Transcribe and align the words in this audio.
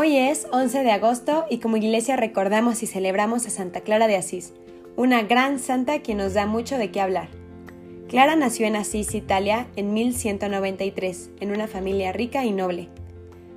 Hoy 0.00 0.16
es 0.16 0.46
11 0.52 0.84
de 0.84 0.92
agosto 0.92 1.44
y 1.50 1.58
como 1.58 1.76
iglesia 1.76 2.14
recordamos 2.14 2.84
y 2.84 2.86
celebramos 2.86 3.48
a 3.48 3.50
Santa 3.50 3.80
Clara 3.80 4.06
de 4.06 4.14
Asís, 4.14 4.52
una 4.94 5.22
gran 5.22 5.58
santa 5.58 5.98
que 6.02 6.14
nos 6.14 6.34
da 6.34 6.46
mucho 6.46 6.78
de 6.78 6.92
qué 6.92 7.00
hablar. 7.00 7.26
Clara 8.06 8.36
nació 8.36 8.68
en 8.68 8.76
Asís, 8.76 9.12
Italia, 9.16 9.66
en 9.74 9.92
1193, 9.92 11.30
en 11.40 11.50
una 11.50 11.66
familia 11.66 12.12
rica 12.12 12.44
y 12.44 12.52
noble. 12.52 12.88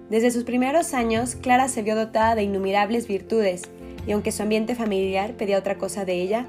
Desde 0.09 0.32
sus 0.32 0.44
primeros 0.44 0.96
años, 0.96 1.36
Clara 1.36 1.68
se 1.68 1.84
vio 1.84 1.96
dotada 1.96 2.34
de 2.34 2.42
innumerables 2.42 3.08
virtudes, 3.08 3.70
y 4.08 4.12
aunque 4.12 4.32
su 4.32 4.42
ambiente 4.42 4.73
familiar 4.73 5.34
pedía 5.34 5.60
otra 5.60 5.78
cosa 5.78 6.05
de 6.05 6.16
ella, 6.23 6.48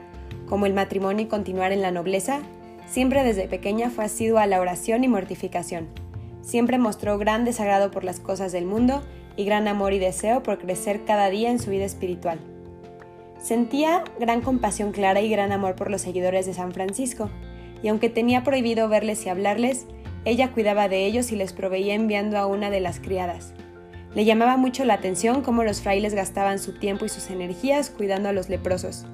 como 0.48 0.64
el 0.64 0.72
matrimonio 0.72 1.26
y 1.26 1.28
continuar 1.28 1.70
en 1.70 1.82
la 1.82 1.90
nobleza, 1.90 2.40
siempre 2.86 3.24
desde 3.24 3.46
pequeña 3.46 3.90
fue 3.90 4.06
asidua 4.06 4.44
a 4.44 4.46
la 4.46 4.58
oración 4.58 5.04
y 5.04 5.08
mortificación. 5.08 5.88
Siempre 6.40 6.78
mostró 6.78 7.18
gran 7.18 7.44
desagrado 7.44 7.90
por 7.90 8.04
las 8.04 8.20
cosas 8.20 8.52
del 8.52 8.64
mundo 8.64 9.02
y 9.36 9.44
gran 9.44 9.68
amor 9.68 9.92
y 9.92 9.98
deseo 9.98 10.42
por 10.42 10.58
crecer 10.58 11.04
cada 11.04 11.30
día 11.30 11.50
en 11.50 11.58
su 11.58 11.70
vida 11.70 11.84
espiritual. 11.84 12.38
Sentía 13.40 14.04
gran 14.20 14.40
compasión 14.40 14.92
clara 14.92 15.20
y 15.20 15.28
gran 15.28 15.52
amor 15.52 15.74
por 15.74 15.90
los 15.90 16.02
seguidores 16.02 16.46
de 16.46 16.54
San 16.54 16.72
Francisco, 16.72 17.30
y 17.82 17.88
aunque 17.88 18.08
tenía 18.08 18.44
prohibido 18.44 18.88
verles 18.88 19.26
y 19.26 19.28
hablarles, 19.28 19.86
ella 20.24 20.52
cuidaba 20.52 20.88
de 20.88 21.04
ellos 21.06 21.32
y 21.32 21.36
les 21.36 21.52
proveía 21.52 21.94
enviando 21.94 22.38
a 22.38 22.46
una 22.46 22.70
de 22.70 22.80
las 22.80 23.00
criadas. 23.00 23.52
Le 24.14 24.24
llamaba 24.24 24.56
mucho 24.56 24.84
la 24.84 24.94
atención 24.94 25.42
cómo 25.42 25.64
los 25.64 25.80
frailes 25.80 26.14
gastaban 26.14 26.58
su 26.58 26.78
tiempo 26.78 27.04
y 27.04 27.08
sus 27.08 27.30
energías 27.30 27.90
cuidando 27.90 28.28
a 28.28 28.32
los 28.32 28.48
leprosos. 28.48 29.06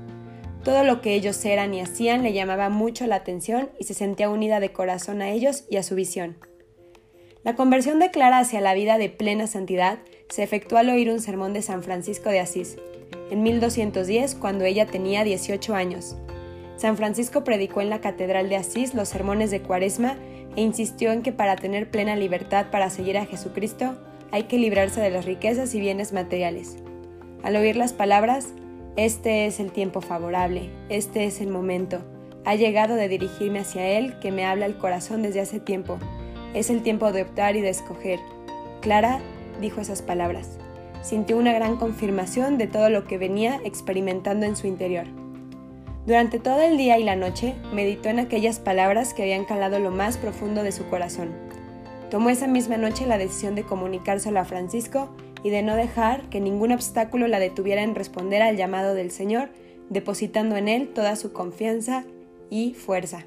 Todo 0.65 0.85
lo 0.85 1.01
que 1.01 1.15
ellos 1.15 1.43
eran 1.45 1.73
y 1.73 1.81
hacían 1.81 2.23
le 2.23 2.33
llamaba 2.33 2.69
mucho 2.69 3.07
la 3.07 3.17
atención 3.17 3.71
y 3.79 3.85
se 3.85 3.95
sentía 3.95 4.29
unida 4.29 4.61
de 4.61 4.73
corazón 4.73 5.23
a 5.23 5.31
ellos 5.31 5.65
y 5.71 5.77
a 5.77 5.83
su 5.83 5.95
visión. 5.95 6.37
La 7.45 7.55
conversión 7.55 8.01
de 8.01 8.11
Clara 8.11 8.41
hacia 8.41 8.61
la 8.61 8.75
vida 8.75 8.99
de 8.99 9.09
plena 9.09 9.47
santidad 9.47 9.99
se 10.29 10.43
efectuó 10.43 10.79
al 10.79 10.89
oír 10.89 11.09
un 11.09 11.21
sermón 11.21 11.53
de 11.53 11.63
San 11.63 11.85
Francisco 11.85 12.31
de 12.31 12.41
Asís, 12.41 12.77
en 13.31 13.45
1210, 13.45 14.35
cuando 14.35 14.65
ella 14.65 14.87
tenía 14.87 15.23
18 15.23 15.75
años. 15.75 16.17
San 16.77 16.97
Francisco 16.97 17.45
predicó 17.45 17.81
en 17.81 17.91
la 17.91 18.01
Catedral 18.01 18.49
de 18.49 18.57
Asís 18.57 18.93
los 18.93 19.09
sermones 19.09 19.53
de 19.53 19.61
Cuaresma 19.61 20.17
e 20.57 20.63
insistió 20.63 21.13
en 21.13 21.23
que 21.23 21.33
para 21.33 21.55
tener 21.55 21.91
plena 21.91 22.17
libertad 22.17 22.67
para 22.73 22.91
seguir 22.91 23.17
a 23.17 23.27
Jesucristo 23.27 23.97
hay 24.33 24.45
que 24.45 24.59
librarse 24.59 25.01
de 25.01 25.11
las 25.11 25.25
riquezas 25.25 25.75
y 25.75 25.81
bienes 25.81 26.13
materiales. 26.13 26.77
Al 27.45 27.55
oír 27.55 27.77
las 27.77 27.93
palabras, 27.93 28.49
este 28.97 29.47
es 29.47 29.61
el 29.61 29.71
tiempo 29.71 30.01
favorable, 30.01 30.71
este 30.89 31.25
es 31.25 31.41
el 31.41 31.49
momento, 31.49 32.01
ha 32.45 32.57
llegado 32.57 32.97
de 32.97 33.09
dirigirme 33.09 33.61
hacia 33.61 33.87
Él 33.87 34.19
que 34.21 34.33
me 34.33 34.45
habla 34.45 34.67
el 34.67 34.77
corazón 34.77 35.23
desde 35.23 35.41
hace 35.41 35.61
tiempo, 35.61 35.99
es 36.55 36.71
el 36.71 36.83
tiempo 36.83 37.13
de 37.13 37.23
optar 37.23 37.57
y 37.57 37.61
de 37.61 37.71
escoger. 37.71 38.19
Clara 38.81 39.21
dijo 39.61 39.81
esas 39.81 40.03
palabras. 40.03 40.59
Sintió 41.03 41.37
una 41.37 41.53
gran 41.53 41.77
confirmación 41.77 42.59
de 42.59 42.67
todo 42.67 42.91
lo 42.91 43.05
que 43.07 43.19
venía 43.19 43.61
experimentando 43.65 44.47
en 44.47 44.57
su 44.57 44.67
interior. 44.67 45.07
Durante 46.07 46.39
todo 46.39 46.61
el 46.63 46.79
día 46.79 46.99
y 46.99 47.05
la 47.05 47.17
noche 47.17 47.55
meditó 47.73 48.09
en 48.09 48.19
aquellas 48.19 48.59
palabras 48.61 49.15
que 49.15 49.23
habían 49.23 49.45
calado 49.45 49.79
lo 49.79 49.91
más 49.91 50.17
profundo 50.17 50.63
de 50.63 50.73
su 50.73 50.89
corazón. 50.89 51.31
Tomó 52.11 52.31
esa 52.31 52.47
misma 52.47 52.79
noche 52.79 53.07
la 53.07 53.19
decisión 53.19 53.55
de 53.55 53.63
comunicárselo 53.63 54.41
a 54.41 54.47
Francisco 54.47 55.11
y 55.43 55.51
de 55.51 55.63
no 55.63 55.77
dejar 55.77 56.23
que 56.31 56.41
ningún 56.41 56.73
obstáculo 56.73 57.29
la 57.29 57.39
detuviera 57.39 57.83
en 57.83 57.95
responder 57.95 58.43
al 58.43 58.57
llamado 58.57 58.95
del 58.95 59.11
Señor, 59.11 59.51
depositando 59.91 60.57
en 60.57 60.69
él 60.69 60.89
toda 60.95 61.15
su 61.17 61.33
confianza 61.33 62.05
y 62.51 62.73
fuerza. 62.73 63.27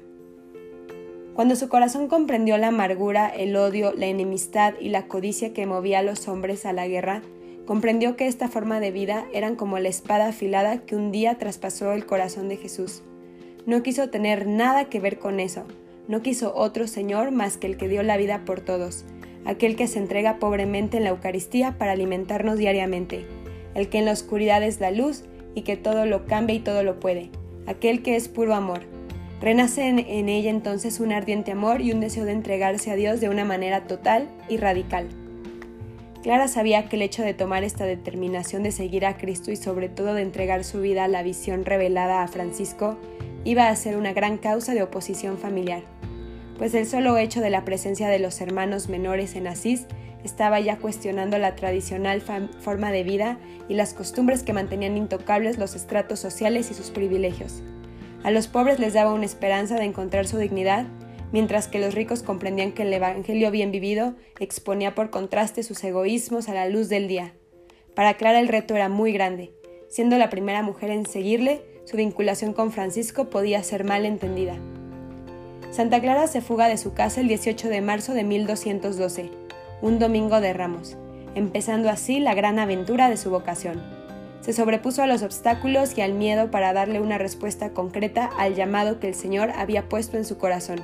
Cuando 1.34 1.56
su 1.56 1.70
corazón 1.70 2.08
comprendió 2.08 2.58
la 2.58 2.68
amargura, 2.68 3.26
el 3.28 3.56
odio, 3.56 3.94
la 3.94 4.06
enemistad 4.06 4.74
y 4.78 4.90
la 4.90 5.08
codicia 5.08 5.54
que 5.54 5.64
movía 5.64 6.00
a 6.00 6.02
los 6.02 6.28
hombres 6.28 6.66
a 6.66 6.74
la 6.74 6.86
guerra, 6.86 7.22
comprendió 7.64 8.16
que 8.16 8.26
esta 8.26 8.48
forma 8.48 8.80
de 8.80 8.90
vida 8.90 9.24
eran 9.32 9.56
como 9.56 9.78
la 9.78 9.88
espada 9.88 10.28
afilada 10.28 10.84
que 10.84 10.94
un 10.94 11.10
día 11.10 11.38
traspasó 11.38 11.92
el 11.92 12.04
corazón 12.04 12.50
de 12.50 12.58
Jesús. 12.58 13.02
No 13.64 13.82
quiso 13.82 14.10
tener 14.10 14.46
nada 14.46 14.86
que 14.86 15.00
ver 15.00 15.18
con 15.18 15.40
eso, 15.40 15.64
no 16.06 16.20
quiso 16.20 16.54
otro 16.54 16.86
Señor 16.86 17.30
más 17.30 17.56
que 17.56 17.66
el 17.66 17.78
que 17.78 17.88
dio 17.88 18.02
la 18.02 18.18
vida 18.18 18.44
por 18.44 18.60
todos, 18.60 19.06
aquel 19.46 19.74
que 19.74 19.86
se 19.86 20.00
entrega 20.00 20.38
pobremente 20.38 20.98
en 20.98 21.04
la 21.04 21.10
Eucaristía 21.10 21.78
para 21.78 21.92
alimentarnos 21.92 22.58
diariamente, 22.58 23.24
el 23.74 23.88
que 23.88 23.98
en 23.98 24.04
la 24.04 24.12
oscuridad 24.12 24.62
es 24.62 24.80
la 24.80 24.90
luz 24.90 25.24
y 25.54 25.62
que 25.62 25.78
todo 25.78 26.04
lo 26.04 26.26
cambia 26.26 26.56
y 26.56 26.60
todo 26.60 26.82
lo 26.82 27.00
puede, 27.00 27.30
aquel 27.66 28.02
que 28.02 28.16
es 28.16 28.28
puro 28.28 28.54
amor. 28.54 28.91
Renace 29.42 29.88
en, 29.88 29.98
en 29.98 30.28
ella 30.28 30.50
entonces 30.50 31.00
un 31.00 31.10
ardiente 31.10 31.50
amor 31.50 31.80
y 31.80 31.90
un 31.90 31.98
deseo 31.98 32.24
de 32.24 32.30
entregarse 32.30 32.92
a 32.92 32.94
Dios 32.94 33.20
de 33.20 33.28
una 33.28 33.44
manera 33.44 33.88
total 33.88 34.28
y 34.48 34.56
radical. 34.56 35.08
Clara 36.22 36.46
sabía 36.46 36.88
que 36.88 36.94
el 36.94 37.02
hecho 37.02 37.24
de 37.24 37.34
tomar 37.34 37.64
esta 37.64 37.84
determinación 37.84 38.62
de 38.62 38.70
seguir 38.70 39.04
a 39.04 39.16
Cristo 39.16 39.50
y 39.50 39.56
sobre 39.56 39.88
todo 39.88 40.14
de 40.14 40.22
entregar 40.22 40.62
su 40.62 40.80
vida 40.80 41.02
a 41.02 41.08
la 41.08 41.24
visión 41.24 41.64
revelada 41.64 42.22
a 42.22 42.28
Francisco 42.28 42.96
iba 43.44 43.68
a 43.68 43.74
ser 43.74 43.96
una 43.96 44.12
gran 44.12 44.38
causa 44.38 44.74
de 44.74 44.84
oposición 44.84 45.36
familiar, 45.36 45.82
pues 46.56 46.72
el 46.74 46.86
solo 46.86 47.16
hecho 47.16 47.40
de 47.40 47.50
la 47.50 47.64
presencia 47.64 48.06
de 48.06 48.20
los 48.20 48.40
hermanos 48.40 48.88
menores 48.88 49.34
en 49.34 49.48
Asís 49.48 49.86
estaba 50.22 50.60
ya 50.60 50.78
cuestionando 50.78 51.36
la 51.38 51.56
tradicional 51.56 52.22
forma 52.60 52.92
de 52.92 53.02
vida 53.02 53.38
y 53.68 53.74
las 53.74 53.92
costumbres 53.92 54.44
que 54.44 54.52
mantenían 54.52 54.96
intocables 54.96 55.58
los 55.58 55.74
estratos 55.74 56.20
sociales 56.20 56.70
y 56.70 56.74
sus 56.74 56.92
privilegios. 56.92 57.64
A 58.24 58.30
los 58.30 58.46
pobres 58.46 58.78
les 58.78 58.94
daba 58.94 59.12
una 59.12 59.24
esperanza 59.24 59.76
de 59.76 59.84
encontrar 59.84 60.26
su 60.26 60.38
dignidad 60.38 60.86
mientras 61.32 61.66
que 61.66 61.80
los 61.80 61.94
ricos 61.94 62.22
comprendían 62.22 62.72
que 62.72 62.82
el 62.82 62.92
Evangelio 62.92 63.50
bien 63.50 63.72
vivido 63.72 64.14
exponía 64.38 64.94
por 64.94 65.10
contraste 65.10 65.62
sus 65.62 65.82
egoísmos 65.82 66.48
a 66.48 66.54
la 66.54 66.68
luz 66.68 66.88
del 66.88 67.08
día. 67.08 67.32
Para 67.96 68.14
Clara 68.14 68.38
el 68.38 68.48
reto 68.48 68.76
era 68.76 68.88
muy 68.88 69.12
grande. 69.12 69.50
Siendo 69.88 70.18
la 70.18 70.30
primera 70.30 70.62
mujer 70.62 70.90
en 70.90 71.06
seguirle, 71.06 71.62
su 71.84 71.96
vinculación 71.96 72.52
con 72.52 72.70
Francisco 72.70 73.28
podía 73.28 73.62
ser 73.62 73.84
mal 73.84 74.04
entendida. 74.04 74.56
Santa 75.70 76.00
Clara 76.00 76.26
se 76.26 76.42
fuga 76.42 76.68
de 76.68 76.76
su 76.76 76.92
casa 76.92 77.20
el 77.20 77.28
18 77.28 77.68
de 77.68 77.80
marzo 77.80 78.12
de 78.14 78.24
1212, 78.24 79.30
un 79.80 79.98
domingo 79.98 80.40
de 80.40 80.52
ramos, 80.52 80.96
empezando 81.34 81.88
así 81.90 82.20
la 82.20 82.34
gran 82.34 82.58
aventura 82.58 83.08
de 83.08 83.16
su 83.16 83.30
vocación. 83.30 84.01
Se 84.42 84.52
sobrepuso 84.52 85.02
a 85.02 85.06
los 85.06 85.22
obstáculos 85.22 85.96
y 85.96 86.02
al 86.02 86.12
miedo 86.12 86.50
para 86.50 86.74
darle 86.74 87.00
una 87.00 87.16
respuesta 87.16 87.70
concreta 87.70 88.28
al 88.38 88.54
llamado 88.54 89.00
que 89.00 89.08
el 89.08 89.14
Señor 89.14 89.50
había 89.56 89.88
puesto 89.88 90.18
en 90.18 90.26
su 90.26 90.36
corazón 90.36 90.80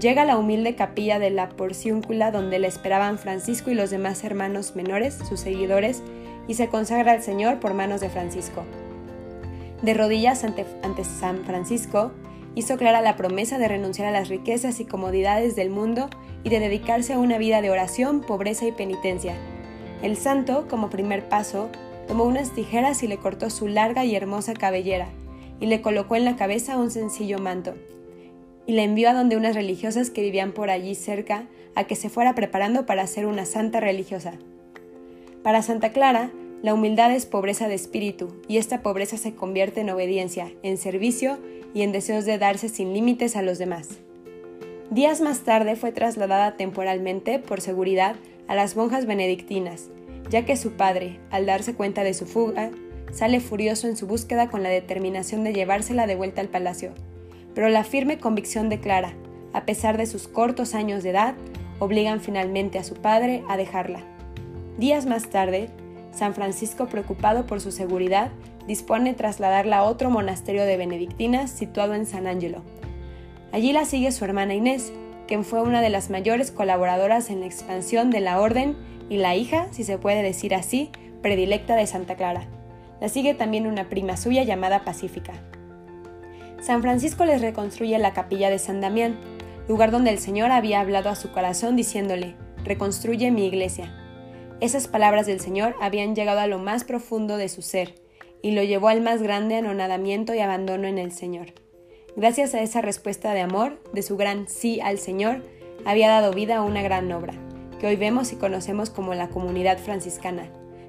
Llega 0.00 0.22
a 0.22 0.26
la 0.26 0.36
humilde 0.36 0.74
capilla 0.74 1.18
de 1.18 1.30
la 1.30 1.48
Porciúncula 1.48 2.30
donde 2.30 2.58
le 2.58 2.68
esperaban 2.68 3.18
Francisco 3.18 3.70
y 3.70 3.74
los 3.74 3.88
demás 3.88 4.24
hermanos 4.24 4.76
menores, 4.76 5.18
sus 5.26 5.40
seguidores, 5.40 6.02
y 6.46 6.54
se 6.54 6.68
consagra 6.68 7.12
al 7.12 7.22
Señor 7.22 7.60
por 7.60 7.72
manos 7.72 8.02
de 8.02 8.10
Francisco. 8.10 8.64
De 9.80 9.94
rodillas 9.94 10.44
ante, 10.44 10.66
ante 10.82 11.02
San 11.02 11.44
Francisco, 11.44 12.12
hizo 12.54 12.76
clara 12.76 13.00
la 13.00 13.16
promesa 13.16 13.56
de 13.56 13.68
renunciar 13.68 14.08
a 14.08 14.10
las 14.10 14.28
riquezas 14.28 14.80
y 14.80 14.84
comodidades 14.84 15.56
del 15.56 15.70
mundo 15.70 16.10
y 16.44 16.50
de 16.50 16.60
dedicarse 16.60 17.14
a 17.14 17.18
una 17.18 17.38
vida 17.38 17.62
de 17.62 17.70
oración, 17.70 18.20
pobreza 18.20 18.66
y 18.66 18.72
penitencia. 18.72 19.34
El 20.02 20.18
santo, 20.18 20.68
como 20.68 20.90
primer 20.90 21.26
paso, 21.30 21.70
tomó 22.06 22.24
unas 22.24 22.52
tijeras 22.52 23.02
y 23.02 23.08
le 23.08 23.18
cortó 23.18 23.50
su 23.50 23.68
larga 23.68 24.04
y 24.04 24.14
hermosa 24.14 24.54
cabellera, 24.54 25.08
y 25.60 25.66
le 25.66 25.80
colocó 25.80 26.16
en 26.16 26.24
la 26.24 26.36
cabeza 26.36 26.76
un 26.76 26.90
sencillo 26.90 27.38
manto 27.38 27.74
y 28.66 28.72
la 28.72 28.82
envió 28.82 29.08
a 29.08 29.14
donde 29.14 29.36
unas 29.36 29.54
religiosas 29.54 30.10
que 30.10 30.22
vivían 30.22 30.52
por 30.52 30.70
allí 30.70 30.94
cerca 30.94 31.46
a 31.74 31.84
que 31.84 31.94
se 31.94 32.08
fuera 32.08 32.34
preparando 32.34 32.84
para 32.84 33.06
ser 33.06 33.26
una 33.26 33.44
santa 33.44 33.80
religiosa. 33.80 34.34
Para 35.42 35.62
Santa 35.62 35.92
Clara, 35.92 36.32
la 36.62 36.74
humildad 36.74 37.12
es 37.12 37.26
pobreza 37.26 37.68
de 37.68 37.74
espíritu 37.74 38.40
y 38.48 38.56
esta 38.58 38.82
pobreza 38.82 39.16
se 39.16 39.34
convierte 39.34 39.82
en 39.82 39.90
obediencia, 39.90 40.52
en 40.62 40.78
servicio 40.78 41.38
y 41.74 41.82
en 41.82 41.92
deseos 41.92 42.24
de 42.24 42.38
darse 42.38 42.68
sin 42.68 42.92
límites 42.92 43.36
a 43.36 43.42
los 43.42 43.58
demás. 43.58 43.88
Días 44.90 45.20
más 45.20 45.40
tarde 45.40 45.76
fue 45.76 45.92
trasladada 45.92 46.56
temporalmente, 46.56 47.38
por 47.38 47.60
seguridad, 47.60 48.16
a 48.48 48.54
las 48.54 48.76
monjas 48.76 49.06
benedictinas, 49.06 49.90
ya 50.30 50.44
que 50.44 50.56
su 50.56 50.72
padre, 50.72 51.20
al 51.30 51.46
darse 51.46 51.74
cuenta 51.74 52.04
de 52.04 52.14
su 52.14 52.26
fuga, 52.26 52.70
sale 53.12 53.40
furioso 53.40 53.86
en 53.88 53.96
su 53.96 54.06
búsqueda 54.06 54.48
con 54.48 54.62
la 54.62 54.68
determinación 54.68 55.44
de 55.44 55.52
llevársela 55.52 56.06
de 56.06 56.16
vuelta 56.16 56.40
al 56.40 56.48
palacio, 56.48 56.92
pero 57.54 57.68
la 57.68 57.84
firme 57.84 58.18
convicción 58.18 58.68
de 58.68 58.80
Clara, 58.80 59.14
a 59.52 59.64
pesar 59.64 59.96
de 59.96 60.06
sus 60.06 60.28
cortos 60.28 60.74
años 60.74 61.02
de 61.02 61.10
edad, 61.10 61.34
obligan 61.78 62.20
finalmente 62.20 62.78
a 62.78 62.84
su 62.84 62.94
padre 62.94 63.42
a 63.48 63.56
dejarla. 63.56 64.00
Días 64.78 65.06
más 65.06 65.30
tarde, 65.30 65.70
San 66.12 66.34
Francisco, 66.34 66.86
preocupado 66.86 67.46
por 67.46 67.60
su 67.60 67.70
seguridad, 67.70 68.30
dispone 68.66 69.14
trasladarla 69.14 69.78
a 69.78 69.84
otro 69.84 70.10
monasterio 70.10 70.64
de 70.64 70.76
benedictinas 70.76 71.50
situado 71.50 71.94
en 71.94 72.06
San 72.06 72.26
Angelo. 72.26 72.62
Allí 73.52 73.72
la 73.72 73.84
sigue 73.84 74.12
su 74.12 74.24
hermana 74.24 74.54
Inés, 74.54 74.92
quien 75.26 75.44
fue 75.44 75.62
una 75.62 75.80
de 75.80 75.90
las 75.90 76.10
mayores 76.10 76.50
colaboradoras 76.50 77.30
en 77.30 77.40
la 77.40 77.46
expansión 77.46 78.10
de 78.10 78.20
la 78.20 78.40
orden 78.40 78.76
y 79.08 79.18
la 79.18 79.34
hija, 79.34 79.68
si 79.70 79.84
se 79.84 79.98
puede 79.98 80.22
decir 80.22 80.54
así, 80.54 80.90
predilecta 81.22 81.76
de 81.76 81.86
Santa 81.86 82.16
Clara. 82.16 82.46
La 83.00 83.08
sigue 83.08 83.34
también 83.34 83.66
una 83.66 83.88
prima 83.88 84.16
suya 84.16 84.44
llamada 84.44 84.84
Pacífica. 84.84 85.34
San 86.60 86.82
Francisco 86.82 87.24
les 87.24 87.40
reconstruye 87.40 87.98
la 87.98 88.12
capilla 88.12 88.50
de 88.50 88.58
San 88.58 88.80
Damián, 88.80 89.16
lugar 89.68 89.90
donde 89.90 90.10
el 90.10 90.18
Señor 90.18 90.50
había 90.50 90.80
hablado 90.80 91.10
a 91.10 91.16
su 91.16 91.30
corazón 91.30 91.76
diciéndole, 91.76 92.34
reconstruye 92.64 93.30
mi 93.30 93.46
iglesia. 93.46 93.92
Esas 94.60 94.88
palabras 94.88 95.26
del 95.26 95.40
Señor 95.40 95.74
habían 95.80 96.14
llegado 96.14 96.40
a 96.40 96.46
lo 96.46 96.58
más 96.58 96.84
profundo 96.84 97.36
de 97.36 97.48
su 97.48 97.62
ser 97.62 97.94
y 98.42 98.52
lo 98.52 98.62
llevó 98.62 98.88
al 98.88 99.02
más 99.02 99.22
grande 99.22 99.56
anonadamiento 99.56 100.34
y 100.34 100.40
abandono 100.40 100.86
en 100.86 100.98
el 100.98 101.12
Señor. 101.12 101.52
Gracias 102.16 102.54
a 102.54 102.62
esa 102.62 102.80
respuesta 102.80 103.34
de 103.34 103.42
amor, 103.42 103.78
de 103.92 104.00
su 104.00 104.16
gran 104.16 104.48
sí 104.48 104.80
al 104.80 104.96
Señor, 104.98 105.42
había 105.84 106.08
dado 106.08 106.32
vida 106.32 106.56
a 106.56 106.62
una 106.62 106.80
gran 106.80 107.12
obra, 107.12 107.34
que 107.78 107.86
hoy 107.86 107.96
vemos 107.96 108.32
y 108.32 108.36
conocemos 108.36 108.88
como 108.88 109.12
la 109.12 109.28
comunidad 109.28 109.76
franciscana, 109.76 110.48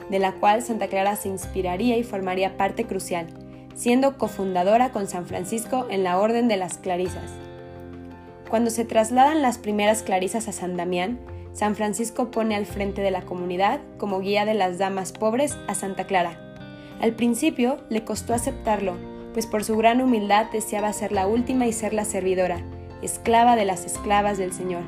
de 0.10 0.20
la 0.20 0.32
cual 0.32 0.62
Santa 0.62 0.88
Clara 0.88 1.18
se 1.18 1.28
inspiraría 1.28 1.98
y 1.98 2.04
formaría 2.04 2.56
parte 2.56 2.86
crucial, 2.86 3.28
siendo 3.76 4.18
cofundadora 4.18 4.94
con 4.94 5.10
San 5.10 5.26
Francisco 5.26 5.86
en 5.90 6.06
la 6.06 6.18
Orden 6.18 6.48
de 6.48 6.56
las 6.56 6.78
Clarisas. 6.78 7.30
Cuando 8.50 8.70
se 8.70 8.86
trasladan 8.86 9.42
las 9.42 9.58
primeras 9.58 10.04
clarisas 10.04 10.48
a 10.48 10.54
San 10.54 10.78
Damián, 10.78 11.20
San 11.52 11.76
Francisco 11.76 12.32
pone 12.32 12.56
al 12.56 12.66
frente 12.66 13.02
de 13.02 13.12
la 13.12 13.24
comunidad 13.24 13.82
como 13.98 14.22
guía 14.22 14.46
de 14.46 14.54
las 14.54 14.78
damas 14.78 15.12
pobres 15.12 15.58
a 15.68 15.76
Santa 15.76 16.08
Clara. 16.08 16.40
Al 17.02 17.12
principio 17.12 17.80
le 17.90 18.06
costó 18.06 18.34
aceptarlo, 18.34 18.96
pues 19.38 19.46
por 19.46 19.64
su 19.64 19.78
gran 19.78 20.02
humildad 20.02 20.48
deseaba 20.52 20.92
ser 20.94 21.12
la 21.12 21.28
última 21.28 21.68
y 21.68 21.72
ser 21.72 21.94
la 21.94 22.06
servidora, 22.06 22.60
esclava 23.04 23.56
de 23.56 23.66
las 23.66 23.86
esclavas 23.86 24.40
del 24.40 24.52
Señor. 24.52 24.82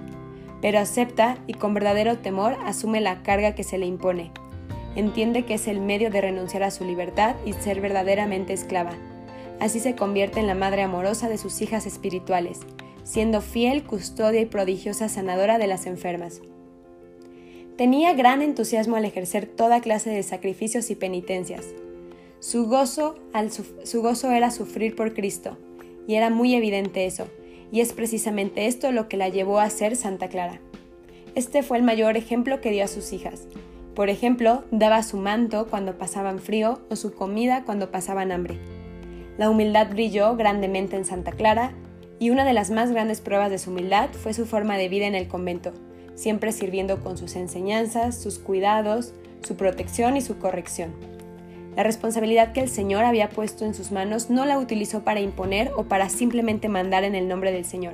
Pero 0.59 0.79
acepta 0.79 1.37
y 1.45 1.53
con 1.53 1.75
verdadero 1.75 2.17
temor 2.17 2.57
asume 2.65 2.99
la 2.99 3.21
carga 3.21 3.53
que 3.53 3.63
se 3.63 3.77
le 3.77 3.85
impone. 3.85 4.31
Entiende 4.95 5.45
que 5.45 5.53
es 5.53 5.67
el 5.67 5.79
medio 5.79 6.09
de 6.09 6.21
renunciar 6.21 6.63
a 6.63 6.71
su 6.71 6.83
libertad 6.83 7.35
y 7.45 7.53
ser 7.53 7.79
verdaderamente 7.79 8.53
esclava. 8.53 8.93
Así 9.59 9.79
se 9.79 9.93
convierte 9.93 10.39
en 10.39 10.47
la 10.47 10.55
madre 10.55 10.81
amorosa 10.81 11.29
de 11.29 11.37
sus 11.37 11.61
hijas 11.61 11.85
espirituales, 11.85 12.61
siendo 13.03 13.41
fiel, 13.41 13.83
custodia 13.83 14.41
y 14.41 14.47
prodigiosa 14.47 15.09
sanadora 15.09 15.59
de 15.59 15.67
las 15.67 15.85
enfermas. 15.85 16.41
Tenía 17.77 18.13
gran 18.13 18.41
entusiasmo 18.41 18.95
al 18.95 19.05
ejercer 19.05 19.45
toda 19.45 19.79
clase 19.79 20.09
de 20.09 20.23
sacrificios 20.23 20.89
y 20.89 20.95
penitencias. 20.95 21.67
Su 22.39 22.67
gozo, 22.67 23.15
era 24.31 24.51
sufrir 24.51 24.95
por 24.95 25.13
Cristo, 25.13 25.57
y 26.07 26.15
era 26.15 26.29
muy 26.29 26.55
evidente 26.55 27.05
eso, 27.05 27.27
y 27.69 27.81
es 27.81 27.91
precisamente 27.91 28.65
esto 28.67 28.93
lo 28.93 29.09
que 29.09 29.17
la 29.17 29.27
llevó 29.27 29.59
a 29.59 29.69
ser 29.69 29.97
Santa 29.97 30.29
Clara. 30.29 30.61
Este 31.35 31.63
fue 31.63 31.77
el 31.77 31.83
mayor 31.83 32.15
ejemplo 32.15 32.61
que 32.61 32.71
dio 32.71 32.85
a 32.85 32.87
sus 32.87 33.11
hijas. 33.11 33.47
Por 33.93 34.09
ejemplo, 34.09 34.63
daba 34.71 35.03
su 35.03 35.17
manto 35.17 35.67
cuando 35.67 35.97
pasaban 35.97 36.39
frío 36.39 36.79
o 36.89 36.95
su 36.95 37.13
comida 37.13 37.65
cuando 37.65 37.91
pasaban 37.91 38.31
hambre. 38.31 38.57
La 39.37 39.49
humildad 39.49 39.89
brilló 39.89 40.37
grandemente 40.37 40.95
en 40.95 41.03
Santa 41.03 41.33
Clara, 41.33 41.73
y 42.19 42.29
una 42.29 42.45
de 42.45 42.53
las 42.53 42.71
más 42.71 42.91
grandes 42.91 43.19
pruebas 43.19 43.51
de 43.51 43.59
su 43.59 43.71
humildad 43.71 44.09
fue 44.11 44.33
su 44.33 44.45
forma 44.45 44.77
de 44.77 44.87
vida 44.87 45.07
en 45.07 45.15
el 45.15 45.27
convento, 45.27 45.73
siempre 46.15 46.53
sirviendo 46.53 47.01
con 47.01 47.17
sus 47.17 47.35
enseñanzas, 47.35 48.17
sus 48.17 48.39
cuidados, 48.39 49.13
su 49.41 49.55
protección 49.55 50.15
y 50.15 50.21
su 50.21 50.37
corrección. 50.37 51.18
La 51.75 51.83
responsabilidad 51.83 52.51
que 52.51 52.61
el 52.61 52.69
Señor 52.69 53.03
había 53.05 53.29
puesto 53.29 53.65
en 53.65 53.73
sus 53.73 53.91
manos 53.91 54.29
no 54.29 54.45
la 54.45 54.57
utilizó 54.57 55.03
para 55.03 55.19
imponer 55.19 55.71
o 55.75 55.83
para 55.83 56.09
simplemente 56.09 56.69
mandar 56.69 57.03
en 57.03 57.15
el 57.15 57.27
nombre 57.27 57.51
del 57.51 57.65
Señor. 57.65 57.93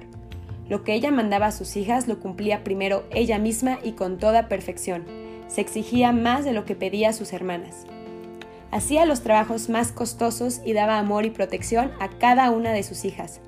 Lo 0.69 0.83
que 0.83 0.93
ella 0.93 1.11
mandaba 1.11 1.47
a 1.47 1.51
sus 1.51 1.75
hijas 1.75 2.07
lo 2.07 2.19
cumplía 2.19 2.63
primero 2.63 3.03
ella 3.11 3.37
misma 3.37 3.79
y 3.83 3.91
con 3.91 4.17
toda 4.17 4.47
perfección. 4.47 5.05
Se 5.47 5.61
exigía 5.61 6.11
más 6.11 6.43
de 6.43 6.53
lo 6.53 6.65
que 6.65 6.75
pedía 6.75 7.09
a 7.09 7.13
sus 7.13 7.33
hermanas. 7.33 7.85
Hacía 8.71 9.05
los 9.05 9.21
trabajos 9.21 9.69
más 9.69 9.91
costosos 9.91 10.61
y 10.65 10.73
daba 10.73 10.97
amor 10.97 11.25
y 11.25 11.29
protección 11.29 11.91
a 11.99 12.09
cada 12.09 12.49
una 12.49 12.71
de 12.71 12.83
sus 12.83 13.05
hijas, 13.05 13.39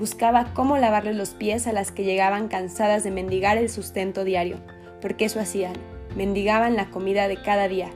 buscaba 0.00 0.54
cómo 0.54 0.78
lavarle 0.78 1.12
los 1.12 1.30
pies 1.30 1.66
a 1.66 1.72
las 1.72 1.92
que 1.92 2.04
llegaban 2.04 2.48
cansadas 2.48 3.04
de 3.04 3.10
mendigar 3.10 3.58
el 3.58 3.68
sustento 3.68 4.24
diario, 4.24 4.56
porque 5.02 5.26
eso 5.26 5.38
hacían, 5.38 5.74
mendigaban 6.16 6.74
la 6.74 6.88
comida 6.88 7.28
de 7.28 7.36
cada 7.36 7.68
día. 7.68 7.90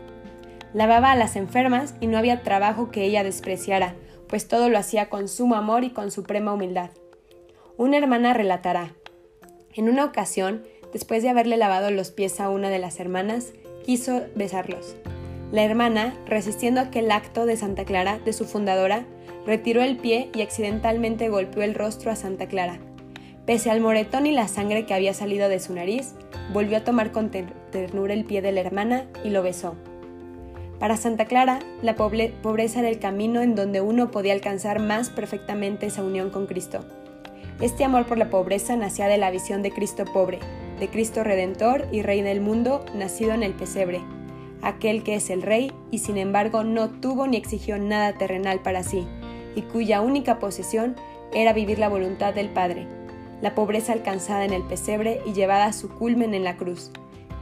Lavaba 0.74 1.12
a 1.12 1.16
las 1.16 1.36
enfermas 1.36 1.94
y 2.00 2.08
no 2.08 2.18
había 2.18 2.42
trabajo 2.42 2.90
que 2.90 3.04
ella 3.04 3.24
despreciara, 3.24 3.94
pues 4.28 4.48
todo 4.48 4.68
lo 4.68 4.76
hacía 4.76 5.08
con 5.08 5.28
sumo 5.28 5.54
amor 5.54 5.84
y 5.84 5.90
con 5.90 6.10
suprema 6.10 6.52
humildad. 6.52 6.90
Una 7.76 7.96
hermana 7.96 8.34
relatará, 8.34 8.92
en 9.76 9.88
una 9.88 10.04
ocasión, 10.04 10.62
después 10.92 11.22
de 11.22 11.28
haberle 11.28 11.56
lavado 11.56 11.90
los 11.90 12.10
pies 12.10 12.40
a 12.40 12.48
una 12.48 12.70
de 12.70 12.78
las 12.78 13.00
hermanas, 13.00 13.52
quiso 13.84 14.22
besarlos. 14.36 14.96
La 15.50 15.64
hermana, 15.64 16.14
resistiendo 16.26 16.80
aquel 16.80 17.10
acto 17.10 17.46
de 17.46 17.56
Santa 17.56 17.84
Clara, 17.84 18.18
de 18.24 18.32
su 18.32 18.44
fundadora, 18.44 19.04
retiró 19.46 19.82
el 19.82 19.96
pie 19.96 20.30
y 20.34 20.42
accidentalmente 20.42 21.28
golpeó 21.28 21.62
el 21.62 21.74
rostro 21.74 22.10
a 22.10 22.16
Santa 22.16 22.46
Clara. 22.46 22.78
Pese 23.46 23.70
al 23.70 23.80
moretón 23.80 24.26
y 24.26 24.32
la 24.32 24.48
sangre 24.48 24.86
que 24.86 24.94
había 24.94 25.14
salido 25.14 25.48
de 25.48 25.60
su 25.60 25.74
nariz, 25.74 26.14
volvió 26.52 26.78
a 26.78 26.84
tomar 26.84 27.12
con 27.12 27.30
ternura 27.30 28.14
el 28.14 28.24
pie 28.24 28.42
de 28.42 28.52
la 28.52 28.60
hermana 28.60 29.06
y 29.22 29.30
lo 29.30 29.42
besó. 29.42 29.76
Para 30.84 30.98
Santa 30.98 31.24
Clara, 31.24 31.60
la 31.80 31.94
pobreza 31.96 32.80
era 32.80 32.90
el 32.90 32.98
camino 32.98 33.40
en 33.40 33.54
donde 33.54 33.80
uno 33.80 34.10
podía 34.10 34.34
alcanzar 34.34 34.80
más 34.80 35.08
perfectamente 35.08 35.86
esa 35.86 36.02
unión 36.02 36.28
con 36.28 36.44
Cristo. 36.44 36.84
Este 37.58 37.84
amor 37.84 38.04
por 38.04 38.18
la 38.18 38.28
pobreza 38.28 38.76
nacía 38.76 39.06
de 39.06 39.16
la 39.16 39.30
visión 39.30 39.62
de 39.62 39.70
Cristo 39.70 40.04
pobre, 40.04 40.40
de 40.78 40.88
Cristo 40.88 41.24
Redentor 41.24 41.86
y 41.90 42.02
Rey 42.02 42.20
del 42.20 42.42
mundo, 42.42 42.84
nacido 42.94 43.32
en 43.32 43.42
el 43.42 43.54
pesebre, 43.54 44.02
aquel 44.60 45.04
que 45.04 45.14
es 45.14 45.30
el 45.30 45.40
Rey 45.40 45.72
y 45.90 46.00
sin 46.00 46.18
embargo 46.18 46.64
no 46.64 46.90
tuvo 46.90 47.26
ni 47.26 47.38
exigió 47.38 47.78
nada 47.78 48.18
terrenal 48.18 48.60
para 48.60 48.82
sí, 48.82 49.06
y 49.56 49.62
cuya 49.62 50.02
única 50.02 50.38
posesión 50.38 50.96
era 51.32 51.54
vivir 51.54 51.78
la 51.78 51.88
voluntad 51.88 52.34
del 52.34 52.50
Padre, 52.50 52.86
la 53.40 53.54
pobreza 53.54 53.94
alcanzada 53.94 54.44
en 54.44 54.52
el 54.52 54.64
pesebre 54.64 55.22
y 55.24 55.32
llevada 55.32 55.64
a 55.64 55.72
su 55.72 55.88
culmen 55.88 56.34
en 56.34 56.44
la 56.44 56.58
cruz, 56.58 56.90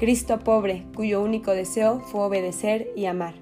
Cristo 0.02 0.40
pobre, 0.40 0.82
cuyo 0.96 1.22
único 1.22 1.52
deseo 1.52 2.00
fue 2.00 2.22
obedecer 2.22 2.90
y 2.96 3.06
amar. 3.06 3.34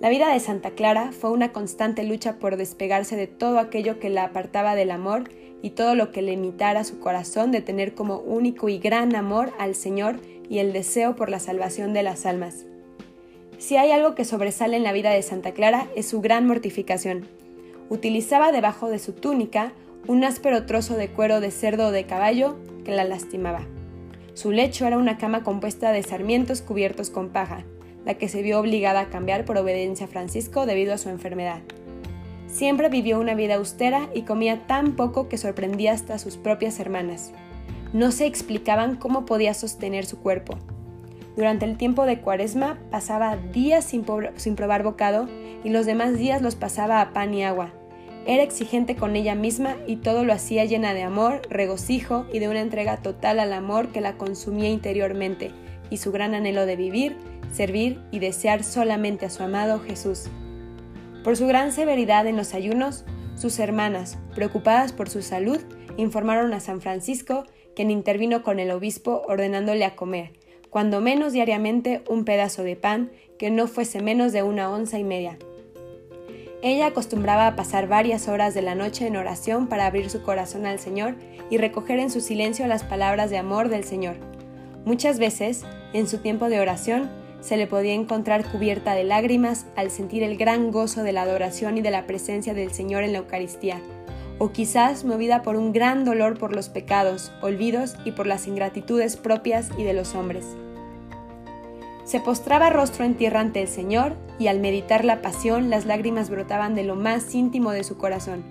La 0.00 0.08
vida 0.08 0.32
de 0.32 0.40
Santa 0.40 0.72
Clara 0.72 1.12
fue 1.12 1.30
una 1.30 1.52
constante 1.52 2.02
lucha 2.02 2.40
por 2.40 2.56
despegarse 2.56 3.14
de 3.14 3.28
todo 3.28 3.60
aquello 3.60 4.00
que 4.00 4.10
la 4.10 4.24
apartaba 4.24 4.74
del 4.74 4.90
amor 4.90 5.30
y 5.62 5.70
todo 5.70 5.94
lo 5.94 6.10
que 6.10 6.22
le 6.22 6.32
imitara 6.32 6.82
su 6.82 6.98
corazón 6.98 7.52
de 7.52 7.60
tener 7.60 7.94
como 7.94 8.18
único 8.18 8.68
y 8.68 8.80
gran 8.80 9.14
amor 9.14 9.52
al 9.60 9.76
Señor 9.76 10.16
y 10.50 10.58
el 10.58 10.72
deseo 10.72 11.14
por 11.14 11.30
la 11.30 11.38
salvación 11.38 11.92
de 11.92 12.02
las 12.02 12.26
almas. 12.26 12.66
Si 13.58 13.76
hay 13.76 13.92
algo 13.92 14.16
que 14.16 14.24
sobresale 14.24 14.76
en 14.76 14.82
la 14.82 14.90
vida 14.90 15.10
de 15.10 15.22
Santa 15.22 15.52
Clara 15.52 15.86
es 15.94 16.08
su 16.08 16.20
gran 16.20 16.48
mortificación, 16.48 17.28
utilizaba 17.90 18.50
debajo 18.50 18.90
de 18.90 18.98
su 18.98 19.12
túnica 19.12 19.72
un 20.08 20.24
áspero 20.24 20.66
trozo 20.66 20.96
de 20.96 21.10
cuero 21.10 21.38
de 21.38 21.52
cerdo 21.52 21.86
o 21.86 21.92
de 21.92 22.06
caballo 22.06 22.56
que 22.84 22.90
la 22.90 23.04
lastimaba. 23.04 23.68
Su 24.34 24.50
lecho 24.50 24.86
era 24.86 24.98
una 24.98 25.16
cama 25.16 25.44
compuesta 25.44 25.92
de 25.92 26.02
sarmientos 26.02 26.60
cubiertos 26.60 27.08
con 27.08 27.30
paja, 27.30 27.64
la 28.04 28.14
que 28.14 28.28
se 28.28 28.42
vio 28.42 28.58
obligada 28.58 29.00
a 29.00 29.08
cambiar 29.08 29.44
por 29.44 29.56
obediencia 29.56 30.06
a 30.06 30.08
Francisco 30.08 30.66
debido 30.66 30.92
a 30.92 30.98
su 30.98 31.08
enfermedad. 31.08 31.60
Siempre 32.48 32.88
vivió 32.88 33.20
una 33.20 33.34
vida 33.34 33.54
austera 33.54 34.08
y 34.12 34.22
comía 34.22 34.66
tan 34.66 34.96
poco 34.96 35.28
que 35.28 35.38
sorprendía 35.38 35.92
hasta 35.92 36.14
a 36.14 36.18
sus 36.18 36.36
propias 36.36 36.80
hermanas. 36.80 37.32
No 37.92 38.10
se 38.10 38.26
explicaban 38.26 38.96
cómo 38.96 39.24
podía 39.24 39.54
sostener 39.54 40.04
su 40.04 40.18
cuerpo. 40.18 40.58
Durante 41.36 41.64
el 41.64 41.76
tiempo 41.76 42.04
de 42.04 42.20
cuaresma 42.20 42.78
pasaba 42.90 43.36
días 43.36 43.84
sin, 43.84 44.04
sin 44.36 44.56
probar 44.56 44.82
bocado 44.82 45.28
y 45.62 45.70
los 45.70 45.86
demás 45.86 46.18
días 46.18 46.42
los 46.42 46.56
pasaba 46.56 47.00
a 47.00 47.12
pan 47.12 47.34
y 47.34 47.44
agua. 47.44 47.72
Era 48.26 48.42
exigente 48.42 48.96
con 48.96 49.16
ella 49.16 49.34
misma 49.34 49.76
y 49.86 49.96
todo 49.96 50.24
lo 50.24 50.32
hacía 50.32 50.64
llena 50.64 50.94
de 50.94 51.02
amor, 51.02 51.42
regocijo 51.50 52.26
y 52.32 52.38
de 52.38 52.48
una 52.48 52.60
entrega 52.60 52.96
total 52.98 53.38
al 53.38 53.52
amor 53.52 53.88
que 53.92 54.00
la 54.00 54.16
consumía 54.16 54.70
interiormente 54.70 55.50
y 55.90 55.98
su 55.98 56.10
gran 56.10 56.34
anhelo 56.34 56.64
de 56.64 56.76
vivir, 56.76 57.16
servir 57.52 58.00
y 58.10 58.20
desear 58.20 58.64
solamente 58.64 59.26
a 59.26 59.30
su 59.30 59.42
amado 59.42 59.78
Jesús. 59.78 60.24
Por 61.22 61.36
su 61.36 61.46
gran 61.46 61.70
severidad 61.70 62.26
en 62.26 62.36
los 62.36 62.54
ayunos, 62.54 63.04
sus 63.36 63.58
hermanas, 63.58 64.18
preocupadas 64.34 64.92
por 64.92 65.10
su 65.10 65.20
salud, 65.20 65.60
informaron 65.98 66.54
a 66.54 66.60
San 66.60 66.80
Francisco, 66.80 67.44
quien 67.76 67.90
intervino 67.90 68.42
con 68.42 68.58
el 68.58 68.70
obispo 68.70 69.22
ordenándole 69.28 69.84
a 69.84 69.96
comer, 69.96 70.32
cuando 70.70 71.00
menos 71.02 71.34
diariamente 71.34 72.02
un 72.08 72.24
pedazo 72.24 72.62
de 72.62 72.76
pan 72.76 73.10
que 73.38 73.50
no 73.50 73.66
fuese 73.66 74.00
menos 74.00 74.32
de 74.32 74.42
una 74.42 74.70
onza 74.70 74.98
y 74.98 75.04
media. 75.04 75.38
Ella 76.64 76.86
acostumbraba 76.86 77.46
a 77.46 77.56
pasar 77.56 77.88
varias 77.88 78.26
horas 78.26 78.54
de 78.54 78.62
la 78.62 78.74
noche 78.74 79.06
en 79.06 79.18
oración 79.18 79.66
para 79.66 79.84
abrir 79.84 80.08
su 80.08 80.22
corazón 80.22 80.64
al 80.64 80.78
Señor 80.78 81.14
y 81.50 81.58
recoger 81.58 81.98
en 81.98 82.10
su 82.10 82.22
silencio 82.22 82.66
las 82.66 82.82
palabras 82.82 83.28
de 83.28 83.36
amor 83.36 83.68
del 83.68 83.84
Señor. 83.84 84.16
Muchas 84.86 85.18
veces, 85.18 85.62
en 85.92 86.08
su 86.08 86.20
tiempo 86.20 86.48
de 86.48 86.60
oración, 86.60 87.10
se 87.42 87.58
le 87.58 87.66
podía 87.66 87.92
encontrar 87.92 88.50
cubierta 88.50 88.94
de 88.94 89.04
lágrimas 89.04 89.66
al 89.76 89.90
sentir 89.90 90.22
el 90.22 90.38
gran 90.38 90.70
gozo 90.72 91.02
de 91.02 91.12
la 91.12 91.20
adoración 91.20 91.76
y 91.76 91.82
de 91.82 91.90
la 91.90 92.06
presencia 92.06 92.54
del 92.54 92.72
Señor 92.72 93.02
en 93.02 93.12
la 93.12 93.18
Eucaristía, 93.18 93.78
o 94.38 94.50
quizás 94.50 95.04
movida 95.04 95.42
por 95.42 95.56
un 95.56 95.70
gran 95.74 96.06
dolor 96.06 96.38
por 96.38 96.56
los 96.56 96.70
pecados, 96.70 97.30
olvidos 97.42 97.94
y 98.06 98.12
por 98.12 98.26
las 98.26 98.46
ingratitudes 98.46 99.18
propias 99.18 99.68
y 99.76 99.82
de 99.82 99.92
los 99.92 100.14
hombres. 100.14 100.56
Se 102.04 102.20
postraba 102.20 102.70
rostro 102.70 103.04
en 103.04 103.14
tierra 103.14 103.40
ante 103.40 103.62
el 103.62 103.68
Señor 103.68 104.14
y 104.38 104.48
al 104.48 104.60
meditar 104.60 105.04
la 105.04 105.22
pasión 105.22 105.70
las 105.70 105.86
lágrimas 105.86 106.28
brotaban 106.28 106.74
de 106.74 106.84
lo 106.84 106.96
más 106.96 107.34
íntimo 107.34 107.72
de 107.72 107.82
su 107.82 107.96
corazón. 107.96 108.44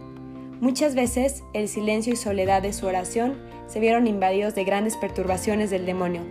Muchas 0.60 0.96
veces 0.96 1.44
el 1.54 1.68
silencio 1.68 2.14
y 2.14 2.16
soledad 2.16 2.62
de 2.62 2.74
su 2.74 2.88
oración 2.88 3.38
se 3.68 3.80
vieron 3.80 4.08
invadidos 4.08 4.56
de 4.56 4.64
grandes 4.64 4.96
perturbaciones 4.98 5.70
del 5.70 5.86
demonio. 5.86 6.22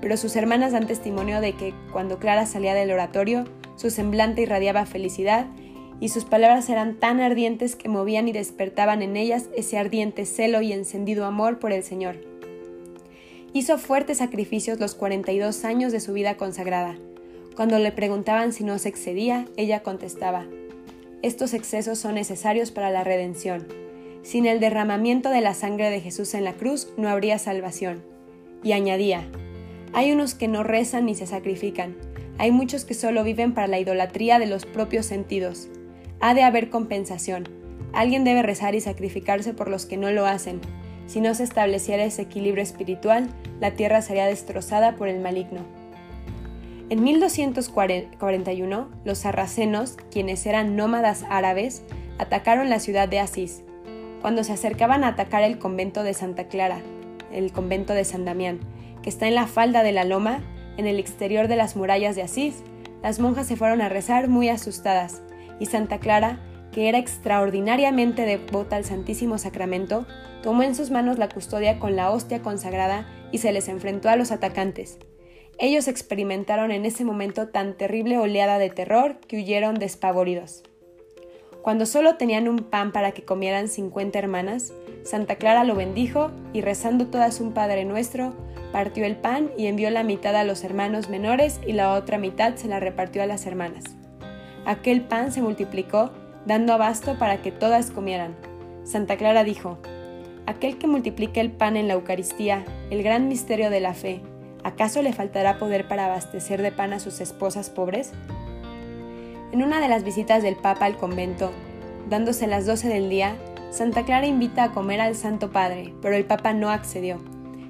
pero 0.00 0.16
sus 0.16 0.34
hermanas 0.34 0.72
dan 0.72 0.88
testimonio 0.88 1.40
de 1.40 1.52
que 1.52 1.72
cuando 1.92 2.18
Clara 2.18 2.44
salía 2.44 2.74
del 2.74 2.90
oratorio, 2.90 3.44
su 3.76 3.88
semblante 3.88 4.42
irradiaba 4.42 4.84
felicidad 4.84 5.46
y 6.00 6.08
sus 6.08 6.24
palabras 6.24 6.68
eran 6.68 6.96
tan 6.98 7.20
ardientes 7.20 7.76
que 7.76 7.88
movían 7.88 8.26
y 8.26 8.32
despertaban 8.32 9.02
en 9.02 9.16
ellas 9.16 9.48
ese 9.56 9.78
ardiente 9.78 10.26
celo 10.26 10.60
y 10.60 10.72
encendido 10.72 11.24
amor 11.24 11.60
por 11.60 11.70
el 11.70 11.84
Señor. 11.84 12.31
Hizo 13.54 13.78
fuertes 13.78 14.18
sacrificios 14.18 14.80
los 14.80 14.94
42 14.94 15.64
años 15.64 15.92
de 15.92 16.00
su 16.00 16.12
vida 16.12 16.36
consagrada. 16.36 16.96
Cuando 17.54 17.78
le 17.78 17.92
preguntaban 17.92 18.52
si 18.52 18.64
no 18.64 18.78
se 18.78 18.88
excedía, 18.88 19.46
ella 19.56 19.82
contestaba, 19.82 20.46
estos 21.22 21.54
excesos 21.54 21.98
son 21.98 22.16
necesarios 22.16 22.72
para 22.72 22.90
la 22.90 23.04
redención. 23.04 23.68
Sin 24.22 24.46
el 24.46 24.58
derramamiento 24.58 25.30
de 25.30 25.40
la 25.40 25.54
sangre 25.54 25.90
de 25.90 26.00
Jesús 26.00 26.34
en 26.34 26.44
la 26.44 26.54
cruz 26.54 26.88
no 26.96 27.08
habría 27.08 27.38
salvación. 27.38 28.02
Y 28.64 28.72
añadía, 28.72 29.24
hay 29.92 30.12
unos 30.12 30.34
que 30.34 30.48
no 30.48 30.62
rezan 30.62 31.06
ni 31.06 31.14
se 31.14 31.26
sacrifican, 31.26 31.96
hay 32.38 32.50
muchos 32.50 32.84
que 32.84 32.94
solo 32.94 33.22
viven 33.22 33.54
para 33.54 33.68
la 33.68 33.78
idolatría 33.78 34.38
de 34.38 34.46
los 34.46 34.66
propios 34.66 35.06
sentidos. 35.06 35.68
Ha 36.20 36.34
de 36.34 36.42
haber 36.42 36.70
compensación. 36.70 37.48
Alguien 37.92 38.24
debe 38.24 38.42
rezar 38.42 38.74
y 38.74 38.80
sacrificarse 38.80 39.54
por 39.54 39.68
los 39.68 39.86
que 39.86 39.96
no 39.96 40.10
lo 40.10 40.26
hacen. 40.26 40.60
Si 41.06 41.20
no 41.20 41.34
se 41.34 41.44
estableciera 41.44 42.04
ese 42.04 42.22
equilibrio 42.22 42.62
espiritual, 42.62 43.28
la 43.60 43.72
tierra 43.72 44.02
sería 44.02 44.26
destrozada 44.26 44.96
por 44.96 45.08
el 45.08 45.20
maligno. 45.20 45.60
En 46.90 47.02
1241, 47.02 48.88
los 49.04 49.18
sarracenos, 49.18 49.96
quienes 50.10 50.44
eran 50.46 50.76
nómadas 50.76 51.24
árabes, 51.30 51.82
atacaron 52.18 52.68
la 52.68 52.80
ciudad 52.80 53.08
de 53.08 53.18
Asís. 53.18 53.62
Cuando 54.20 54.44
se 54.44 54.52
acercaban 54.52 55.02
a 55.02 55.08
atacar 55.08 55.42
el 55.42 55.58
convento 55.58 56.02
de 56.02 56.14
Santa 56.14 56.48
Clara, 56.48 56.80
el 57.32 57.50
convento 57.50 57.94
de 57.94 58.04
San 58.04 58.24
Damián, 58.24 58.60
que 59.02 59.08
está 59.08 59.26
en 59.26 59.34
la 59.34 59.46
falda 59.46 59.82
de 59.82 59.92
la 59.92 60.04
loma, 60.04 60.42
en 60.76 60.86
el 60.86 60.98
exterior 60.98 61.48
de 61.48 61.56
las 61.56 61.76
murallas 61.76 62.14
de 62.14 62.22
Asís, 62.22 62.62
las 63.02 63.18
monjas 63.18 63.46
se 63.46 63.56
fueron 63.56 63.80
a 63.80 63.88
rezar 63.88 64.28
muy 64.28 64.48
asustadas, 64.48 65.22
y 65.58 65.66
Santa 65.66 65.98
Clara, 65.98 66.40
que 66.72 66.88
era 66.88 66.98
extraordinariamente 66.98 68.22
devota 68.22 68.76
al 68.76 68.84
Santísimo 68.84 69.38
Sacramento, 69.38 70.06
tomó 70.42 70.62
en 70.62 70.74
sus 70.74 70.90
manos 70.90 71.18
la 71.18 71.28
custodia 71.28 71.78
con 71.78 71.94
la 71.94 72.10
hostia 72.10 72.42
consagrada 72.42 73.06
y 73.30 73.38
se 73.38 73.52
les 73.52 73.68
enfrentó 73.68 74.08
a 74.08 74.16
los 74.16 74.32
atacantes. 74.32 74.98
Ellos 75.58 75.86
experimentaron 75.86 76.72
en 76.72 76.84
ese 76.84 77.04
momento 77.04 77.48
tan 77.48 77.76
terrible 77.76 78.18
oleada 78.18 78.58
de 78.58 78.70
terror 78.70 79.18
que 79.28 79.36
huyeron 79.36 79.74
despavoridos. 79.74 80.64
Cuando 81.62 81.86
solo 81.86 82.16
tenían 82.16 82.48
un 82.48 82.58
pan 82.58 82.90
para 82.90 83.12
que 83.12 83.22
comieran 83.22 83.68
cincuenta 83.68 84.18
hermanas, 84.18 84.72
Santa 85.04 85.36
Clara 85.36 85.62
lo 85.62 85.76
bendijo 85.76 86.32
y 86.52 86.60
rezando 86.60 87.06
todas 87.06 87.40
un 87.40 87.52
Padre 87.52 87.84
Nuestro, 87.84 88.34
partió 88.72 89.04
el 89.04 89.16
pan 89.16 89.50
y 89.56 89.66
envió 89.66 89.90
la 89.90 90.02
mitad 90.02 90.34
a 90.34 90.42
los 90.42 90.64
hermanos 90.64 91.08
menores 91.08 91.60
y 91.64 91.72
la 91.72 91.92
otra 91.92 92.18
mitad 92.18 92.56
se 92.56 92.66
la 92.66 92.80
repartió 92.80 93.22
a 93.22 93.26
las 93.26 93.46
hermanas. 93.46 93.84
Aquel 94.64 95.02
pan 95.02 95.30
se 95.30 95.42
multiplicó, 95.42 96.10
dando 96.46 96.72
abasto 96.72 97.18
para 97.18 97.42
que 97.42 97.52
todas 97.52 97.90
comieran. 97.90 98.34
Santa 98.84 99.16
Clara 99.16 99.44
dijo, 99.44 99.78
Aquel 100.46 100.76
que 100.76 100.88
multiplica 100.88 101.40
el 101.40 101.52
pan 101.52 101.76
en 101.76 101.86
la 101.86 101.94
Eucaristía, 101.94 102.64
el 102.90 103.02
gran 103.02 103.28
misterio 103.28 103.70
de 103.70 103.80
la 103.80 103.94
fe, 103.94 104.20
¿acaso 104.64 105.00
le 105.00 105.12
faltará 105.12 105.58
poder 105.58 105.86
para 105.86 106.06
abastecer 106.06 106.62
de 106.62 106.72
pan 106.72 106.92
a 106.92 106.98
sus 106.98 107.20
esposas 107.20 107.70
pobres? 107.70 108.12
En 109.52 109.62
una 109.62 109.80
de 109.80 109.88
las 109.88 110.02
visitas 110.02 110.42
del 110.42 110.56
Papa 110.56 110.86
al 110.86 110.96
convento, 110.96 111.52
dándose 112.08 112.46
las 112.46 112.66
doce 112.66 112.88
del 112.88 113.08
día, 113.08 113.36
Santa 113.70 114.04
Clara 114.04 114.26
invita 114.26 114.64
a 114.64 114.72
comer 114.72 115.00
al 115.00 115.14
Santo 115.14 115.50
Padre, 115.50 115.94
pero 116.02 116.16
el 116.16 116.24
Papa 116.24 116.52
no 116.52 116.70
accedió. 116.70 117.18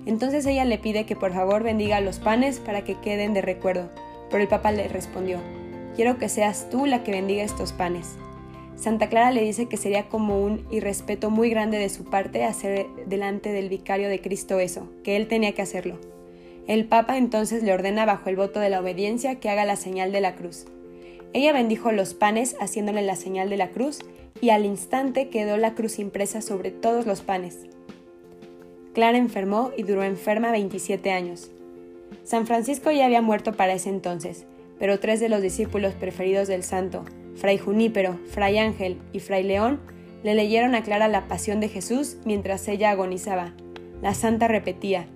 Entonces 0.07 0.47
ella 0.47 0.65
le 0.65 0.79
pide 0.79 1.05
que 1.05 1.15
por 1.15 1.33
favor 1.33 1.63
bendiga 1.63 2.01
los 2.01 2.19
panes 2.19 2.59
para 2.59 2.83
que 2.83 2.97
queden 2.97 3.35
de 3.35 3.43
recuerdo, 3.43 3.89
pero 4.31 4.43
el 4.43 4.49
Papa 4.49 4.73
le 4.73 4.89
respondió, 4.89 5.39
quiero 5.95 6.19
que 6.19 6.29
seas 6.29 6.69
tú 6.71 6.87
la 6.87 7.05
que 7.05 7.13
bendiga 7.13 7.45
estos 7.45 7.73
panes. 7.73 8.17
Santa 8.83 9.09
Clara 9.09 9.31
le 9.31 9.43
dice 9.43 9.67
que 9.67 9.77
sería 9.77 10.09
como 10.09 10.43
un 10.43 10.67
irrespeto 10.73 11.31
muy 11.31 11.49
grande 11.51 11.79
de 11.79 11.89
su 11.89 12.03
parte 12.03 12.43
hacer 12.43 12.89
delante 13.07 13.53
del 13.53 13.69
vicario 13.69 14.09
de 14.09 14.21
Cristo 14.21 14.59
eso, 14.59 14.89
que 15.05 15.15
él 15.15 15.29
tenía 15.29 15.53
que 15.53 15.63
hacerlo. 15.63 16.01
El 16.67 16.87
Papa 16.87 17.17
entonces 17.17 17.63
le 17.63 17.73
ordena 17.73 18.07
bajo 18.07 18.29
el 18.29 18.35
voto 18.35 18.59
de 18.59 18.71
la 18.71 18.81
obediencia 18.81 19.37
que 19.37 19.49
haga 19.49 19.65
la 19.65 19.77
señal 19.77 20.11
de 20.11 20.21
la 20.21 20.35
cruz. 20.35 20.65
Ella 21.33 21.53
bendijo 21.53 21.93
los 21.93 22.15
panes 22.15 22.57
haciéndole 22.59 23.03
la 23.03 23.15
señal 23.15 23.51
de 23.51 23.57
la 23.57 23.69
cruz 23.69 24.01
y 24.41 24.51
al 24.51 24.65
instante 24.65 25.29
quedó 25.29 25.59
la 25.59 25.77
cruz 25.77 26.01
impresa 26.01 26.43
sobre 26.43 26.73
todos 26.73 27.07
los 27.07 27.21
panes. 27.21 27.61
Clara 28.95 29.17
enfermó 29.17 29.71
y 29.77 29.85
duró 29.85 30.03
enferma 30.03 30.51
27 30.51 31.13
años. 31.13 31.53
San 32.25 32.49
Francisco 32.49 32.91
ya 32.91 33.07
había 33.07 33.23
muerto 33.23 33.53
para 33.53 33.75
ese 33.75 33.91
entonces, 33.91 34.45
pero 34.81 34.99
tres 34.99 35.21
de 35.21 35.29
los 35.29 35.41
discípulos 35.41 35.95
preferidos 35.95 36.49
del 36.49 36.65
santo, 36.65 37.05
Fray 37.37 37.59
Junípero, 37.59 38.19
Fray 38.31 38.59
Ángel 38.59 38.99
y 39.13 39.21
Fray 39.21 39.43
León, 39.43 39.81
le 40.23 40.35
leyeron 40.35 40.75
a 40.75 40.83
Clara 40.83 41.09
la 41.09 41.27
pasión 41.29 41.61
de 41.61 41.69
Jesús 41.69 42.17
mientras 42.25 42.67
ella 42.69 42.91
agonizaba. 42.91 43.53
La 44.01 44.15
santa 44.15 44.49
repetía, 44.49 45.07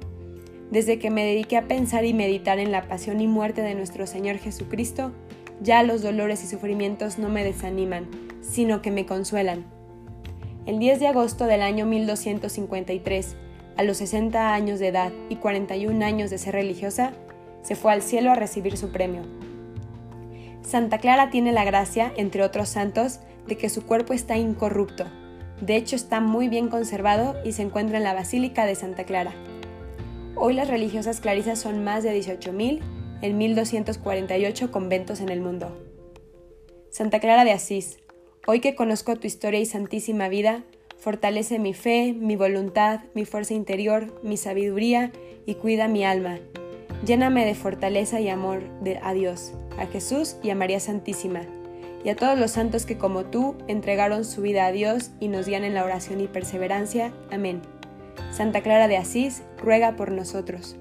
Desde 0.70 0.98
que 0.98 1.10
me 1.10 1.24
dediqué 1.24 1.56
a 1.56 1.68
pensar 1.68 2.04
y 2.04 2.14
meditar 2.14 2.58
en 2.58 2.72
la 2.72 2.88
pasión 2.88 3.20
y 3.20 3.28
muerte 3.28 3.62
de 3.62 3.74
nuestro 3.74 4.06
Señor 4.06 4.38
Jesucristo, 4.38 5.12
ya 5.60 5.82
los 5.82 6.02
dolores 6.02 6.42
y 6.42 6.46
sufrimientos 6.46 7.18
no 7.18 7.28
me 7.28 7.44
desaniman, 7.44 8.06
sino 8.42 8.82
que 8.82 8.90
me 8.90 9.06
consuelan. 9.06 9.64
El 10.66 10.78
10 10.78 11.00
de 11.00 11.06
agosto 11.06 11.46
del 11.46 11.62
año 11.62 11.86
1253, 11.86 13.36
a 13.76 13.82
los 13.84 13.98
60 13.98 14.52
años 14.52 14.80
de 14.80 14.88
edad 14.88 15.12
y 15.28 15.36
41 15.36 16.04
años 16.04 16.30
de 16.30 16.38
ser 16.38 16.54
religiosa, 16.54 17.12
se 17.62 17.76
fue 17.76 17.92
al 17.92 18.02
cielo 18.02 18.30
a 18.30 18.34
recibir 18.34 18.76
su 18.76 18.90
premio. 18.90 19.22
Santa 20.66 20.98
Clara 20.98 21.30
tiene 21.30 21.52
la 21.52 21.64
gracia, 21.64 22.12
entre 22.16 22.42
otros 22.42 22.68
santos, 22.68 23.20
de 23.46 23.56
que 23.56 23.68
su 23.68 23.86
cuerpo 23.86 24.12
está 24.12 24.36
incorrupto. 24.36 25.04
De 25.60 25.76
hecho, 25.76 25.94
está 25.94 26.20
muy 26.20 26.48
bien 26.48 26.68
conservado 26.68 27.36
y 27.44 27.52
se 27.52 27.62
encuentra 27.62 27.98
en 27.98 28.02
la 28.02 28.14
Basílica 28.14 28.66
de 28.66 28.74
Santa 28.74 29.04
Clara. 29.04 29.32
Hoy 30.34 30.54
las 30.54 30.66
religiosas 30.66 31.20
clarisas 31.20 31.60
son 31.60 31.84
más 31.84 32.02
de 32.02 32.18
18.000 32.18 32.80
en 33.22 33.38
1248 33.38 34.72
conventos 34.72 35.20
en 35.20 35.28
el 35.28 35.40
mundo. 35.40 35.80
Santa 36.90 37.20
Clara 37.20 37.44
de 37.44 37.52
Asís, 37.52 37.98
hoy 38.48 38.58
que 38.58 38.74
conozco 38.74 39.14
tu 39.14 39.28
historia 39.28 39.60
y 39.60 39.66
santísima 39.66 40.28
vida, 40.28 40.64
Fortalece 40.98 41.60
mi 41.60 41.72
fe, 41.74 42.14
mi 42.14 42.34
voluntad, 42.34 43.00
mi 43.14 43.24
fuerza 43.24 43.54
interior, 43.54 44.18
mi 44.24 44.36
sabiduría 44.36 45.12
y 45.44 45.54
cuida 45.54 45.86
mi 45.86 46.04
alma. 46.04 46.40
Lléname 47.04 47.44
de 47.44 47.54
fortaleza 47.54 48.18
y 48.20 48.28
amor 48.28 48.62
de, 48.80 48.98
a 49.02 49.12
Dios, 49.12 49.52
a 49.78 49.86
Jesús 49.86 50.36
y 50.42 50.50
a 50.50 50.54
María 50.54 50.80
Santísima, 50.80 51.42
y 52.04 52.08
a 52.08 52.16
todos 52.16 52.38
los 52.38 52.52
santos 52.52 52.86
que 52.86 52.98
como 52.98 53.24
tú 53.24 53.56
entregaron 53.66 54.24
su 54.24 54.42
vida 54.42 54.66
a 54.66 54.72
Dios 54.72 55.10
y 55.18 55.28
nos 55.28 55.46
guían 55.46 55.64
en 55.64 55.74
la 55.74 55.84
oración 55.84 56.20
y 56.20 56.28
perseverancia. 56.28 57.12
Amén. 57.32 57.62
Santa 58.30 58.60
Clara 58.60 58.88
de 58.88 58.96
Asís, 58.96 59.42
ruega 59.58 59.96
por 59.96 60.12
nosotros. 60.12 60.76